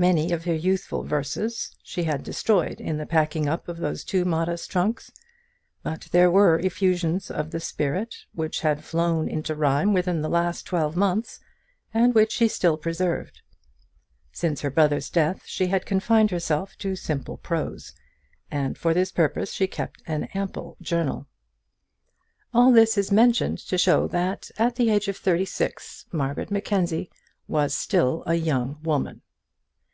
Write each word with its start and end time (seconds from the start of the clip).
Many 0.00 0.30
of 0.30 0.44
her 0.44 0.54
youthful 0.54 1.02
verses 1.02 1.74
she 1.82 2.04
had 2.04 2.22
destroyed 2.22 2.80
in 2.80 2.98
the 2.98 3.04
packing 3.04 3.48
up 3.48 3.66
of 3.66 3.78
those 3.78 4.04
two 4.04 4.24
modest 4.24 4.70
trunks; 4.70 5.10
but 5.82 6.02
there 6.12 6.30
were 6.30 6.60
effusions 6.60 7.32
of 7.32 7.50
the 7.50 7.58
spirit 7.58 8.14
which 8.32 8.60
had 8.60 8.84
flown 8.84 9.28
into 9.28 9.56
rhyme 9.56 9.92
within 9.92 10.22
the 10.22 10.28
last 10.28 10.64
twelve 10.64 10.94
months, 10.94 11.40
and 11.92 12.14
which 12.14 12.30
she 12.30 12.46
still 12.46 12.76
preserved. 12.76 13.42
Since 14.30 14.60
her 14.60 14.70
brother's 14.70 15.10
death 15.10 15.42
she 15.46 15.66
had 15.66 15.84
confined 15.84 16.30
herself 16.30 16.76
to 16.76 16.94
simple 16.94 17.36
prose, 17.36 17.92
and 18.52 18.78
for 18.78 18.94
this 18.94 19.10
purpose 19.10 19.50
she 19.52 19.66
kept 19.66 20.00
an 20.06 20.28
ample 20.32 20.76
journal. 20.80 21.26
All 22.54 22.70
this 22.70 22.96
is 22.96 23.10
mentioned 23.10 23.58
to 23.66 23.76
show 23.76 24.06
that 24.06 24.52
at 24.58 24.76
the 24.76 24.90
age 24.90 25.08
of 25.08 25.16
thirty 25.16 25.44
six 25.44 26.06
Margaret 26.12 26.52
Mackenzie 26.52 27.10
was 27.48 27.74
still 27.74 28.22
a 28.28 28.36
young 28.36 28.78
woman. 28.84 29.22